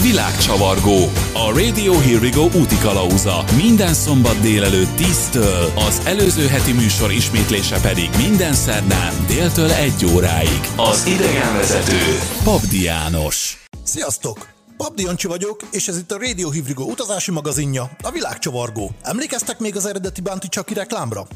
Világcsavargó. 0.00 0.98
A 1.32 1.52
Radio 1.58 1.92
Here 1.92 2.18
We 2.18 2.28
Go 2.28 2.42
úti 2.42 2.78
kalauza. 2.78 3.44
Minden 3.56 3.94
szombat 3.94 4.40
délelőtt 4.40 4.98
10-től, 4.98 5.74
az 5.88 6.00
előző 6.04 6.46
heti 6.46 6.72
műsor 6.72 7.12
ismétlése 7.12 7.80
pedig 7.80 8.08
minden 8.16 8.52
szerdán 8.52 9.12
déltől 9.26 9.70
egy 9.70 10.06
óráig. 10.14 10.60
Az 10.76 11.06
idegenvezető 11.06 12.18
Pabdi 12.44 12.82
János. 12.82 13.66
Sziasztok! 13.82 14.48
Pabdi 14.76 15.02
Jancsi 15.02 15.26
vagyok, 15.26 15.60
és 15.72 15.88
ez 15.88 15.96
itt 15.96 16.12
a 16.12 16.18
Radio 16.18 16.50
Hivrigo 16.50 16.84
utazási 16.84 17.30
magazinja, 17.30 17.90
a 18.02 18.10
világcsavargó. 18.10 18.90
Emlékeztek 19.02 19.58
még 19.58 19.76
az 19.76 19.86
eredeti 19.86 20.20
Bánti 20.20 20.48
Csaki 20.48 20.74
reklámra? 20.74 21.26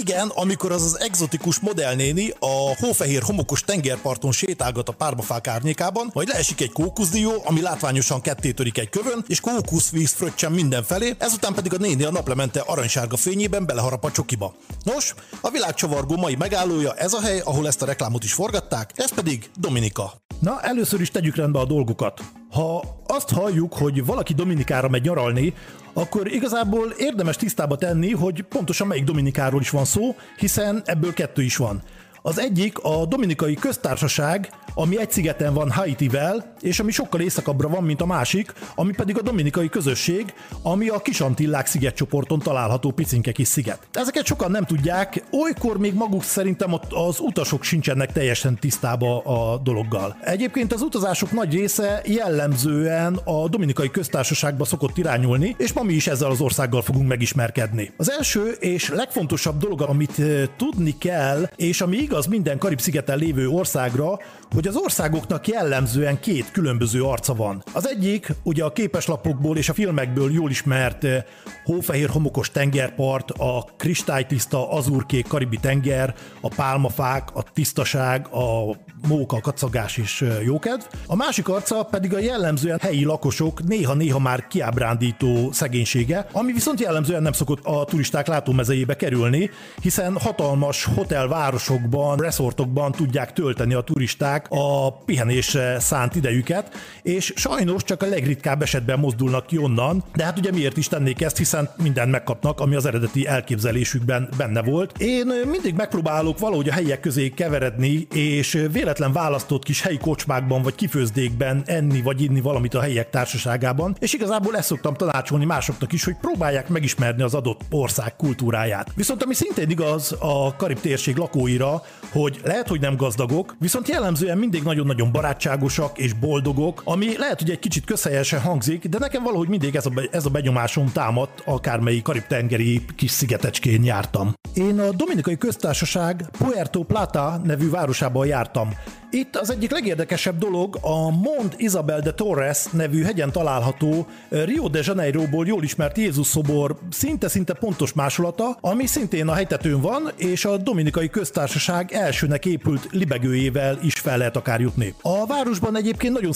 Igen, 0.00 0.28
amikor 0.28 0.72
az 0.72 0.82
az 0.82 1.00
exotikus 1.00 1.60
modellnéni 1.60 2.32
a 2.38 2.76
hófehér 2.78 3.22
homokos 3.22 3.60
tengerparton 3.60 4.32
sétálgat 4.32 4.88
a 4.88 4.92
párbafák 4.92 5.46
árnyékában, 5.46 6.10
majd 6.12 6.28
leesik 6.28 6.60
egy 6.60 6.72
kókuszdió, 6.72 7.42
ami 7.44 7.60
látványosan 7.60 8.20
kettétörik 8.20 8.78
egy 8.78 8.88
kövön, 8.88 9.24
és 9.26 9.40
kókuszvíz 9.40 10.12
fröccsen 10.12 10.52
mindenfelé, 10.52 11.14
ezután 11.18 11.54
pedig 11.54 11.74
a 11.74 11.76
néni 11.76 12.02
a 12.02 12.10
naplemente 12.10 12.60
aranysárga 12.60 13.16
fényében 13.16 13.66
beleharap 13.66 14.04
a 14.04 14.10
csokiba. 14.10 14.54
Nos, 14.82 15.14
a 15.40 15.50
világcsavargó 15.50 16.16
mai 16.16 16.34
megállója 16.34 16.94
ez 16.94 17.12
a 17.12 17.20
hely, 17.20 17.40
ahol 17.44 17.66
ezt 17.66 17.82
a 17.82 17.86
reklámot 17.86 18.24
is 18.24 18.32
forgatták, 18.32 18.90
ez 18.94 19.14
pedig 19.14 19.50
Dominika. 19.56 20.12
Na, 20.40 20.60
először 20.60 21.00
is 21.00 21.10
tegyük 21.10 21.36
rendbe 21.36 21.58
a 21.58 21.64
dolgokat. 21.64 22.20
Ha 22.50 22.84
azt 23.06 23.30
halljuk, 23.30 23.74
hogy 23.74 24.04
valaki 24.04 24.34
Dominikára 24.34 24.88
megy 24.88 25.02
nyaralni, 25.02 25.54
akkor 25.92 26.32
igazából 26.32 26.94
érdemes 26.98 27.36
tisztába 27.36 27.76
tenni, 27.76 28.10
hogy 28.10 28.42
pontosan 28.42 28.86
melyik 28.86 29.04
Dominikáról 29.04 29.60
is 29.60 29.70
van 29.70 29.84
szó, 29.84 30.16
hiszen 30.36 30.82
ebből 30.84 31.14
kettő 31.14 31.42
is 31.42 31.56
van. 31.56 31.82
Az 32.24 32.38
egyik 32.38 32.78
a 32.78 33.06
Dominikai 33.06 33.54
Köztársaság, 33.54 34.50
ami 34.74 35.00
egy 35.00 35.10
szigeten 35.10 35.54
van 35.54 35.70
Haitivel, 35.70 36.54
és 36.60 36.80
ami 36.80 36.92
sokkal 36.92 37.20
északabbra 37.20 37.68
van, 37.68 37.84
mint 37.84 38.00
a 38.00 38.06
másik, 38.06 38.52
ami 38.74 38.92
pedig 38.92 39.18
a 39.18 39.22
Dominikai 39.22 39.68
Közösség, 39.68 40.34
ami 40.62 40.88
a 40.88 40.98
Kisantillák 40.98 41.66
szigetcsoporton 41.66 42.38
található 42.38 42.90
picinke 42.90 43.32
kis 43.32 43.48
sziget. 43.48 43.78
Ezeket 43.92 44.26
sokan 44.26 44.50
nem 44.50 44.64
tudják, 44.64 45.24
olykor 45.30 45.78
még 45.78 45.94
maguk 45.94 46.22
szerintem 46.22 46.72
az 46.88 47.20
utasok 47.20 47.62
sincsenek 47.62 48.12
teljesen 48.12 48.58
tisztába 48.58 49.18
a 49.18 49.56
dologgal. 49.58 50.16
Egyébként 50.24 50.72
az 50.72 50.82
utazások 50.82 51.32
nagy 51.32 51.54
része 51.54 52.02
jellemzően 52.06 53.14
a 53.24 53.48
Dominikai 53.48 53.90
Köztársaságba 53.90 54.64
szokott 54.64 54.98
irányulni, 54.98 55.54
és 55.58 55.72
ma 55.72 55.82
mi 55.82 55.92
is 55.92 56.06
ezzel 56.06 56.30
az 56.30 56.40
országgal 56.40 56.82
fogunk 56.82 57.08
megismerkedni. 57.08 57.92
Az 57.96 58.10
első 58.10 58.50
és 58.60 58.88
legfontosabb 58.88 59.58
dolog, 59.58 59.80
amit 59.80 60.22
tudni 60.56 60.98
kell, 60.98 61.48
és 61.56 61.80
ami 61.80 62.10
igaz 62.12 62.26
minden 62.26 62.58
Karib-szigeten 62.58 63.18
lévő 63.18 63.48
országra, 63.48 64.18
hogy 64.54 64.66
az 64.66 64.76
országoknak 64.76 65.48
jellemzően 65.48 66.20
két 66.20 66.50
különböző 66.50 67.02
arca 67.02 67.34
van. 67.34 67.62
Az 67.72 67.88
egyik, 67.88 68.28
ugye 68.42 68.64
a 68.64 68.72
képeslapokból 68.72 69.56
és 69.56 69.68
a 69.68 69.72
filmekből 69.72 70.32
jól 70.32 70.50
ismert 70.50 71.04
eh, 71.04 71.24
hófehér 71.64 72.08
homokos 72.08 72.50
tengerpart, 72.50 73.30
a 73.30 73.64
kristálytiszta 73.76 74.70
azurkék 74.70 75.26
karibi 75.26 75.56
tenger, 75.56 76.14
a 76.40 76.48
pálmafák, 76.48 77.28
a 77.34 77.42
tisztaság, 77.52 78.26
a 78.26 78.76
móka, 79.08 79.40
kacagás 79.40 79.96
és 79.96 80.22
eh, 80.22 80.44
jókedv. 80.44 80.84
A 81.06 81.16
másik 81.16 81.48
arca 81.48 81.82
pedig 81.82 82.14
a 82.14 82.18
jellemzően 82.18 82.78
helyi 82.82 83.04
lakosok 83.04 83.62
néha-néha 83.62 84.18
már 84.18 84.46
kiábrándító 84.46 85.52
szegénysége, 85.52 86.26
ami 86.32 86.52
viszont 86.52 86.80
jellemzően 86.80 87.22
nem 87.22 87.32
szokott 87.32 87.64
a 87.64 87.84
turisták 87.84 88.26
látómezejébe 88.26 88.96
kerülni, 88.96 89.50
hiszen 89.82 90.18
hatalmas 90.18 90.84
hotelvárosokban 90.84 92.00
hotellokban, 92.02 92.16
resortokban 92.16 92.92
tudják 92.92 93.32
tölteni 93.32 93.74
a 93.74 93.80
turisták 93.80 94.46
a 94.48 94.92
pihenésre 94.92 95.80
szánt 95.80 96.14
idejüket, 96.14 96.72
és 97.02 97.32
sajnos 97.36 97.84
csak 97.84 98.02
a 98.02 98.06
legritkább 98.06 98.62
esetben 98.62 98.98
mozdulnak 98.98 99.46
ki 99.46 99.58
onnan, 99.58 100.04
de 100.14 100.24
hát 100.24 100.38
ugye 100.38 100.52
miért 100.52 100.76
is 100.76 100.88
tennék 100.88 101.22
ezt, 101.22 101.36
hiszen 101.36 101.70
mindent 101.82 102.10
megkapnak, 102.10 102.60
ami 102.60 102.74
az 102.74 102.86
eredeti 102.86 103.26
elképzelésükben 103.26 104.28
benne 104.36 104.62
volt. 104.62 104.98
Én 104.98 105.26
mindig 105.26 105.74
megpróbálok 105.74 106.38
valahogy 106.38 106.68
a 106.68 106.72
helyiek 106.72 107.00
közé 107.00 107.28
keveredni, 107.28 108.06
és 108.14 108.66
véletlen 108.72 109.12
választott 109.12 109.64
kis 109.64 109.82
helyi 109.82 109.98
kocsmákban 109.98 110.62
vagy 110.62 110.74
kifőzdékben 110.74 111.62
enni 111.66 112.02
vagy 112.02 112.22
inni 112.22 112.40
valamit 112.40 112.74
a 112.74 112.80
helyiek 112.80 113.10
társaságában, 113.10 113.96
és 113.98 114.12
igazából 114.12 114.56
ezt 114.56 114.66
szoktam 114.66 114.94
tanácsolni 114.94 115.44
másoknak 115.44 115.92
is, 115.92 116.04
hogy 116.04 116.16
próbálják 116.20 116.68
megismerni 116.68 117.22
az 117.22 117.34
adott 117.34 117.60
ország 117.70 118.16
kultúráját. 118.16 118.90
Viszont 118.94 119.22
ami 119.22 119.34
szintén 119.34 119.70
igaz 119.70 120.16
a 120.18 120.56
Karib 120.56 120.80
térség 120.80 121.16
lakóira, 121.16 121.82
hogy 122.12 122.40
lehet, 122.44 122.68
hogy 122.68 122.80
nem 122.80 122.96
gazdagok, 122.96 123.56
viszont 123.58 123.88
jellemzően 123.88 124.38
mindig 124.38 124.62
nagyon-nagyon 124.62 125.12
barátságosak 125.12 125.98
és 125.98 126.12
boldogok, 126.12 126.82
ami 126.84 127.16
lehet, 127.16 127.38
hogy 127.38 127.50
egy 127.50 127.58
kicsit 127.58 127.84
közhelyesen 127.84 128.40
hangzik, 128.40 128.86
de 128.86 128.98
nekem 128.98 129.22
valahogy 129.22 129.48
mindig 129.48 129.74
ez 129.74 129.86
a, 129.86 129.90
ez 130.10 130.26
a 130.26 130.30
benyomásom 130.30 130.92
támadt, 130.92 131.42
akármelyik 131.44 132.02
karib-tengeri 132.02 132.84
kis 132.96 133.10
szigetecskén 133.10 133.84
jártam. 133.84 134.32
Én 134.54 134.80
a 134.80 134.90
Dominikai 134.90 135.38
Köztársaság 135.38 136.24
Puerto 136.38 136.82
Plata 136.82 137.40
nevű 137.44 137.70
városában 137.70 138.26
jártam. 138.26 138.70
Itt 139.14 139.36
az 139.36 139.50
egyik 139.50 139.70
legérdekesebb 139.70 140.38
dolog 140.38 140.78
a 140.80 141.10
Mont 141.10 141.54
Isabel 141.56 142.00
de 142.00 142.12
Torres 142.12 142.66
nevű 142.70 143.02
hegyen 143.02 143.32
található 143.32 144.06
Rio 144.28 144.68
de 144.68 144.80
Janeiroból 144.84 145.46
jól 145.46 145.62
ismert 145.62 145.98
Jézus 145.98 146.26
szobor 146.26 146.78
szinte-szinte 146.90 147.52
pontos 147.52 147.92
másolata, 147.92 148.58
ami 148.60 148.86
szintén 148.86 149.28
a 149.28 149.32
hegytetőn 149.32 149.80
van, 149.80 150.10
és 150.16 150.44
a 150.44 150.56
Dominikai 150.56 151.08
Köztársaság 151.08 151.92
elsőnek 151.92 152.46
épült 152.46 152.88
libegőjével 152.90 153.78
is 153.82 153.94
fel 153.94 154.18
lehet 154.18 154.36
akár 154.36 154.60
jutni. 154.60 154.94
A 155.02 155.26
városban 155.26 155.76
egyébként 155.76 156.12
nagyon 156.12 156.32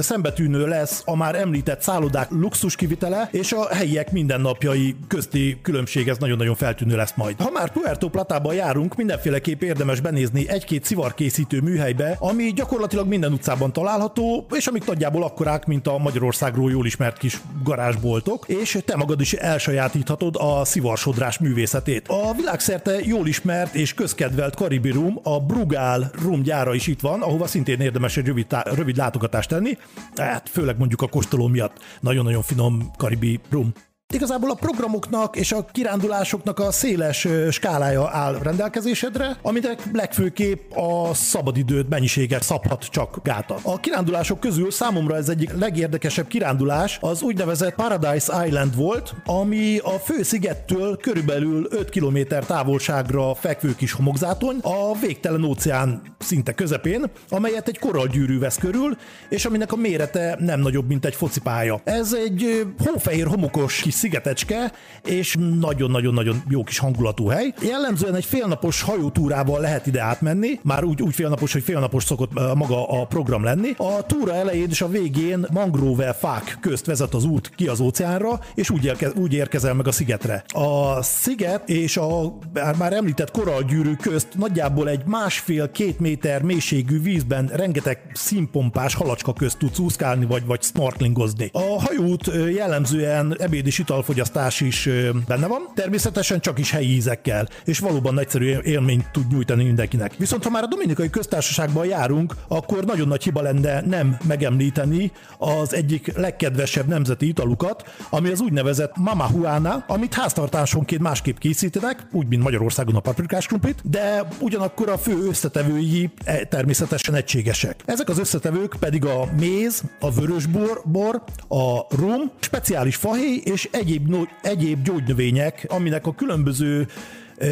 szembetűnő 0.00 0.66
lesz 0.66 1.02
a 1.04 1.16
már 1.16 1.34
említett 1.34 1.82
szállodák 1.82 2.30
luxus 2.30 2.76
kivitele, 2.76 3.28
és 3.32 3.52
a 3.52 3.68
helyiek 3.74 4.12
mindennapjai 4.12 4.96
közti 5.08 5.58
különbség 5.62 6.08
ez 6.08 6.18
nagyon-nagyon 6.18 6.54
feltűnő 6.54 6.96
lesz 6.96 7.14
majd. 7.16 7.40
Ha 7.40 7.50
már 7.50 7.72
Puerto 7.72 8.08
Platában 8.08 8.54
járunk, 8.54 8.96
mindenféleképp 8.96 9.62
érdemes 9.62 10.00
benézni 10.00 10.48
egy-két 10.48 10.84
szivarkészítő 10.84 11.60
műhelybe, 11.60 12.08
ami 12.18 12.52
gyakorlatilag 12.52 13.06
minden 13.06 13.32
utcában 13.32 13.72
található, 13.72 14.46
és 14.50 14.66
amik 14.66 14.84
nagyjából 14.84 15.22
akkorák, 15.22 15.66
mint 15.66 15.86
a 15.86 15.98
Magyarországról 15.98 16.70
jól 16.70 16.86
ismert 16.86 17.18
kis 17.18 17.40
garázsboltok, 17.64 18.48
és 18.48 18.78
te 18.84 18.96
magad 18.96 19.20
is 19.20 19.32
elsajátíthatod 19.32 20.36
a 20.38 20.64
szivarsodrás 20.64 21.38
művészetét. 21.38 22.08
A 22.08 22.32
világszerte 22.36 22.98
jól 23.04 23.26
ismert 23.26 23.74
és 23.74 23.94
közkedvelt 23.94 24.54
karibi 24.54 24.90
rum, 24.90 25.20
a 25.22 25.40
Brugal 25.40 26.10
rum 26.22 26.42
gyára 26.42 26.74
is 26.74 26.86
itt 26.86 27.00
van, 27.00 27.22
ahova 27.22 27.46
szintén 27.46 27.80
érdemes 27.80 28.16
egy 28.16 28.26
rövid, 28.26 28.46
rövid 28.64 28.96
látogatást 28.96 29.48
tenni, 29.48 29.78
hát 30.16 30.48
főleg 30.48 30.78
mondjuk 30.78 31.02
a 31.02 31.08
kóstoló 31.08 31.46
miatt 31.46 31.76
nagyon-nagyon 32.00 32.42
finom 32.42 32.90
karibi 32.96 33.40
rum. 33.50 33.72
Igazából 34.12 34.50
a 34.50 34.54
programoknak 34.54 35.36
és 35.36 35.52
a 35.52 35.64
kirándulásoknak 35.72 36.58
a 36.58 36.72
széles 36.72 37.28
skálája 37.50 38.08
áll 38.12 38.38
rendelkezésedre, 38.42 39.36
aminek 39.42 39.82
legfőképp 39.92 40.72
a 40.76 41.14
szabadidőt 41.14 41.88
mennyiséget 41.88 42.42
szabhat 42.42 42.84
csak 42.84 43.18
gáta. 43.22 43.56
A 43.62 43.80
kirándulások 43.80 44.40
közül 44.40 44.70
számomra 44.70 45.16
ez 45.16 45.28
egyik 45.28 45.52
legérdekesebb 45.58 46.26
kirándulás 46.26 46.98
az 47.00 47.22
úgynevezett 47.22 47.74
Paradise 47.74 48.46
Island 48.46 48.76
volt, 48.76 49.14
ami 49.24 49.78
a 49.78 49.90
fő 49.90 50.22
szigettől 50.22 50.96
körülbelül 50.96 51.66
5 51.70 51.90
km 51.90 52.18
távolságra 52.46 53.34
fekvő 53.34 53.74
kis 53.74 53.92
homokzátony, 53.92 54.58
a 54.62 54.98
végtelen 55.00 55.44
óceán 55.44 56.02
szinte 56.18 56.52
közepén, 56.52 57.10
amelyet 57.28 57.68
egy 57.68 57.78
korallgyűrű 57.78 58.38
vesz 58.38 58.58
körül, 58.58 58.96
és 59.28 59.44
aminek 59.44 59.72
a 59.72 59.76
mérete 59.76 60.36
nem 60.40 60.60
nagyobb, 60.60 60.88
mint 60.88 61.04
egy 61.04 61.14
focipálya. 61.14 61.80
Ez 61.84 62.12
egy 62.12 62.66
hófehér 62.84 63.26
homokos 63.26 63.80
kis 63.80 63.98
szigetecske, 64.00 64.72
és 65.04 65.36
nagyon-nagyon-nagyon 65.60 66.42
jó 66.48 66.62
kis 66.62 66.78
hangulatú 66.78 67.26
hely. 67.26 67.54
Jellemzően 67.62 68.14
egy 68.14 68.24
félnapos 68.24 68.82
hajótúrával 68.82 69.60
lehet 69.60 69.86
ide 69.86 70.02
átmenni, 70.02 70.60
már 70.62 70.84
úgy, 70.84 71.02
úgy 71.02 71.14
félnapos, 71.14 71.52
hogy 71.52 71.62
félnapos 71.62 72.04
szokott 72.04 72.32
maga 72.54 72.88
a 73.00 73.04
program 73.06 73.44
lenni. 73.44 73.70
A 73.76 74.06
túra 74.06 74.34
elején 74.34 74.68
és 74.70 74.80
a 74.80 74.88
végén 74.88 75.46
mangrove 75.52 76.12
fák 76.12 76.58
közt 76.60 76.86
vezet 76.86 77.14
az 77.14 77.24
út 77.24 77.50
ki 77.56 77.66
az 77.66 77.80
óceánra, 77.80 78.40
és 78.54 78.70
úgy, 78.70 78.84
érke, 78.84 79.10
úgy 79.16 79.32
érkezel 79.32 79.74
meg 79.74 79.86
a 79.86 79.92
szigetre. 79.92 80.44
A 80.48 81.02
sziget 81.02 81.68
és 81.68 81.96
a 81.96 82.38
már 82.78 82.92
említett 82.92 83.30
korallgyűrű 83.30 83.94
közt 83.94 84.28
nagyjából 84.36 84.88
egy 84.88 85.04
másfél-két 85.04 86.00
méter 86.00 86.42
mélységű 86.42 87.02
vízben 87.02 87.46
rengeteg 87.46 87.98
színpompás 88.12 88.94
halacska 88.94 89.32
közt 89.32 89.58
tudsz 89.58 89.78
úszkálni, 89.78 90.26
vagy, 90.26 90.46
vagy 90.46 90.62
snorklingozni. 90.62 91.50
A 91.52 91.82
hajót 91.84 92.30
jellemzően 92.54 93.36
ebéd 93.38 93.66
és 93.66 93.78
italfogyasztás 93.90 94.60
is 94.60 94.88
benne 95.26 95.46
van, 95.46 95.68
természetesen 95.74 96.40
csak 96.40 96.58
is 96.58 96.70
helyi 96.70 96.94
ízekkel, 96.94 97.48
és 97.64 97.78
valóban 97.78 98.14
nagyszerű 98.14 98.58
élményt 98.62 99.10
tud 99.12 99.32
nyújtani 99.32 99.64
mindenkinek. 99.64 100.14
Viszont 100.16 100.44
ha 100.44 100.50
már 100.50 100.62
a 100.62 100.66
Dominikai 100.66 101.10
Köztársaságban 101.10 101.86
járunk, 101.86 102.34
akkor 102.48 102.84
nagyon 102.84 103.08
nagy 103.08 103.22
hiba 103.22 103.42
lenne 103.42 103.80
nem 103.80 104.16
megemlíteni 104.24 105.12
az 105.38 105.74
egyik 105.74 106.16
legkedvesebb 106.16 106.86
nemzeti 106.86 107.26
italukat, 107.28 107.84
ami 108.10 108.30
az 108.30 108.40
úgynevezett 108.40 108.96
Mama 108.96 109.28
Juana, 109.34 109.84
amit 109.86 110.14
háztartásonként 110.14 111.02
másképp 111.02 111.38
készítenek, 111.38 112.06
úgy, 112.12 112.26
mint 112.26 112.42
Magyarországon 112.42 112.94
a 112.94 113.00
paprikás 113.00 113.46
krumplit, 113.46 113.90
de 113.90 114.28
ugyanakkor 114.40 114.88
a 114.88 114.98
fő 114.98 115.26
összetevői 115.28 116.10
e, 116.24 116.44
természetesen 116.44 117.14
egységesek. 117.14 117.82
Ezek 117.84 118.08
az 118.08 118.18
összetevők 118.18 118.76
pedig 118.80 119.04
a 119.04 119.28
méz, 119.38 119.82
a 120.00 120.10
vörösbor, 120.10 120.82
bor, 120.84 121.22
a 121.48 121.96
rum, 121.96 122.30
speciális 122.40 122.96
fahéj 122.96 123.40
és 123.44 123.68
egyéb, 123.80 124.14
egyéb 124.42 124.82
gyógynövények, 124.82 125.66
aminek 125.68 126.06
a 126.06 126.14
különböző 126.14 126.86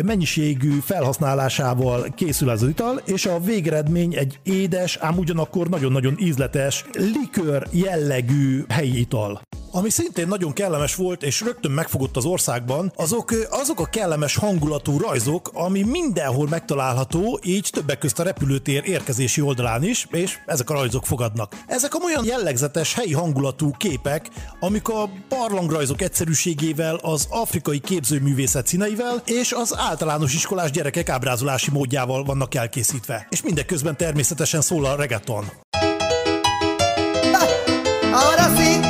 mennyiségű 0.05 0.71
felhasználásával 0.81 2.07
készül 2.15 2.49
az 2.49 2.63
ital, 2.63 3.01
és 3.07 3.27
a 3.27 3.41
végeredmény 3.41 4.15
egy 4.15 4.39
édes, 4.43 4.97
ám 4.97 5.19
ugyanakkor 5.19 5.69
nagyon-nagyon 5.69 6.15
ízletes, 6.19 6.85
likör 6.93 7.67
jellegű 7.73 8.65
helyi 8.69 8.99
ital. 8.99 9.41
Ami 9.71 9.91
szintén 9.91 10.29
nagyon 10.29 10.53
kellemes 10.53 10.95
volt, 10.95 11.23
és 11.23 11.41
rögtön 11.41 11.71
megfogott 11.71 12.17
az 12.17 12.25
országban, 12.25 12.93
azok, 12.97 13.31
azok 13.51 13.81
a 13.81 13.85
kellemes 13.85 14.37
hangulatú 14.37 14.99
rajzok, 14.99 15.51
ami 15.53 15.83
mindenhol 15.83 16.49
megtalálható, 16.49 17.41
így 17.43 17.69
többek 17.73 17.99
közt 17.99 18.19
a 18.19 18.23
repülőtér 18.23 18.83
érkezési 18.89 19.41
oldalán 19.41 19.85
is, 19.85 20.07
és 20.11 20.39
ezek 20.47 20.71
a 20.71 20.75
rajzok 20.75 21.07
fogadnak. 21.07 21.57
Ezek 21.67 21.95
a 21.95 21.99
olyan 22.05 22.25
jellegzetes 22.25 22.95
helyi 22.95 23.13
hangulatú 23.13 23.71
képek, 23.71 24.29
amik 24.61 24.89
a 24.89 25.11
barlangrajzok 25.29 26.03
egyszerűségével, 26.03 26.95
az 26.95 27.27
afrikai 27.31 27.79
képzőművészet 27.79 28.67
színeivel 28.67 29.23
és 29.25 29.53
az 29.53 29.75
általános 29.77 30.35
iskolás 30.35 30.71
gyerekek 30.71 31.09
ábrázolási 31.09 31.71
módjával 31.71 32.25
vannak 32.25 32.55
elkészítve. 32.55 33.27
És 33.31 33.43
mindeközben 33.43 33.97
természetesen 33.97 34.61
szól 34.61 34.85
a 34.85 34.97
reggaeton. 34.97 35.45
Ahora 38.13 38.57
sí. 38.57 38.88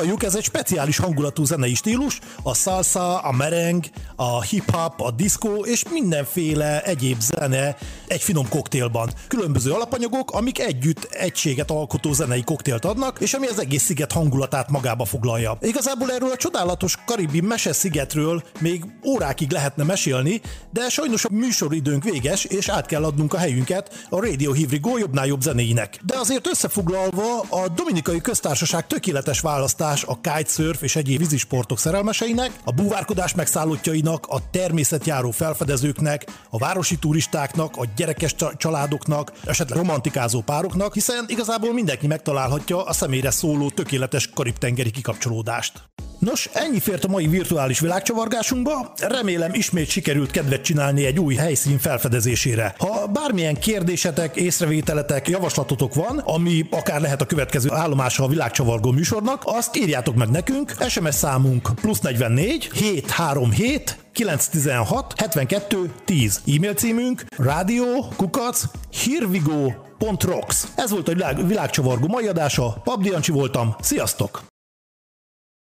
Náluk 0.00 0.22
ez 0.22 0.34
egy 0.34 0.44
speciális 0.44 0.98
hangulatú 0.98 1.44
zenei 1.44 1.74
stílus, 1.74 2.18
a 2.42 2.54
salsa, 2.54 3.18
a 3.18 3.32
mereng, 3.32 3.84
a 4.16 4.42
hip-hop, 4.42 5.00
a 5.00 5.10
disco 5.10 5.54
és 5.64 5.84
mindenféle 5.90 6.82
egyéb 6.82 7.20
zene 7.20 7.76
egy 8.06 8.22
finom 8.22 8.48
koktélban. 8.48 9.10
Különböző 9.28 9.72
alapanyagok, 9.72 10.30
amik 10.30 10.58
együtt 10.58 11.04
egységet 11.10 11.70
alkotó 11.70 12.12
zenei 12.12 12.42
koktélt 12.42 12.84
adnak, 12.84 13.20
és 13.20 13.34
ami 13.34 13.46
az 13.46 13.60
egész 13.60 13.82
sziget 13.82 14.12
hangulatát 14.12 14.70
magába 14.70 15.04
foglalja. 15.04 15.58
Igazából 15.60 16.12
erről 16.12 16.30
a 16.30 16.36
csodálatos 16.36 16.96
karibi 17.06 17.40
mese 17.40 17.72
szigetről 17.72 18.42
még 18.60 18.84
órákig 19.06 19.50
lehetne 19.52 19.84
mesélni, 19.84 20.40
de 20.70 20.88
sajnos 20.88 21.24
a 21.24 21.28
műsoridőnk 21.32 22.04
véges, 22.04 22.44
és 22.44 22.68
át 22.68 22.86
kell 22.86 23.04
adnunk 23.04 23.34
a 23.34 23.38
helyünket 23.38 24.06
a 24.08 24.20
Radio 24.20 24.52
Hivrigo 24.52 24.98
jobbnál 24.98 25.26
jobb 25.26 25.40
zenéinek. 25.40 25.98
De 26.04 26.18
azért 26.18 26.46
összefoglalva 26.46 27.40
a 27.40 27.68
Dominikai 27.68 28.20
Köztársaság 28.20 28.86
tökéletes 28.86 29.40
választás 29.40 29.89
a 30.06 30.20
kitesurf 30.20 30.82
és 30.82 30.96
egyéb 30.96 31.18
vízisportok 31.18 31.78
szerelmeseinek, 31.78 32.50
a 32.64 32.72
búvárkodás 32.72 33.34
megszállottjainak, 33.34 34.26
a 34.26 34.50
természetjáró 34.50 35.30
felfedezőknek, 35.30 36.26
a 36.50 36.58
városi 36.58 36.96
turistáknak, 36.96 37.76
a 37.76 37.84
gyerekes 37.96 38.34
családoknak, 38.56 39.32
esetleg 39.44 39.78
romantikázó 39.78 40.40
pároknak, 40.40 40.94
hiszen 40.94 41.24
igazából 41.28 41.72
mindenki 41.72 42.06
megtalálhatja 42.06 42.84
a 42.84 42.92
személyre 42.92 43.30
szóló 43.30 43.70
tökéletes 43.70 44.30
karib-tengeri 44.34 44.90
kikapcsolódást. 44.90 45.82
Nos, 46.20 46.48
ennyi 46.52 46.80
fért 46.80 47.04
a 47.04 47.08
mai 47.08 47.26
virtuális 47.26 47.80
világcsavargásunkba. 47.80 48.92
Remélem 48.98 49.54
ismét 49.54 49.88
sikerült 49.88 50.30
kedvet 50.30 50.62
csinálni 50.62 51.04
egy 51.04 51.18
új 51.18 51.34
helyszín 51.34 51.78
felfedezésére. 51.78 52.74
Ha 52.78 53.06
bármilyen 53.06 53.54
kérdésetek, 53.54 54.36
észrevételetek, 54.36 55.28
javaslatotok 55.28 55.94
van, 55.94 56.18
ami 56.18 56.66
akár 56.70 57.00
lehet 57.00 57.20
a 57.20 57.26
következő 57.26 57.68
állomása 57.72 58.24
a 58.24 58.28
világcsavargó 58.28 58.90
műsornak, 58.90 59.42
azt 59.44 59.76
írjátok 59.76 60.14
meg 60.14 60.28
nekünk. 60.28 60.74
SMS 60.88 61.14
számunk 61.14 61.70
plusz 61.74 62.00
44 62.00 62.70
737 62.72 63.98
916 64.12 65.14
72 65.16 65.92
10. 66.04 66.40
E-mail 66.56 66.74
címünk 66.74 67.24
rádió 67.36 68.12
kukac 68.16 68.64
hirvigo.rocks. 69.04 70.64
Ez 70.76 70.90
volt 70.90 71.08
a 71.08 71.12
világ, 71.12 71.46
világcsavargó 71.46 72.06
mai 72.06 72.26
adása, 72.26 72.80
Pabdi 72.84 73.08
Jancsi 73.08 73.32
voltam, 73.32 73.74
sziasztok! 73.80 74.49